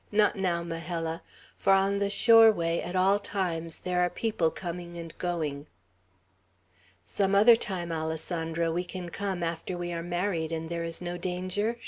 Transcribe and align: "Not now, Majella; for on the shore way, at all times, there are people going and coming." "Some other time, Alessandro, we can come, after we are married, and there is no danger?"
"Not 0.11 0.35
now, 0.35 0.63
Majella; 0.63 1.21
for 1.59 1.73
on 1.73 1.99
the 1.99 2.09
shore 2.09 2.51
way, 2.51 2.81
at 2.81 2.95
all 2.95 3.19
times, 3.19 3.77
there 3.77 4.01
are 4.01 4.09
people 4.09 4.49
going 4.49 4.97
and 4.97 5.15
coming." 5.19 5.67
"Some 7.05 7.35
other 7.35 7.55
time, 7.55 7.91
Alessandro, 7.91 8.73
we 8.73 8.83
can 8.83 9.09
come, 9.09 9.43
after 9.43 9.77
we 9.77 9.93
are 9.93 10.01
married, 10.01 10.51
and 10.51 10.69
there 10.69 10.83
is 10.83 11.03
no 11.03 11.19
danger?" 11.19 11.77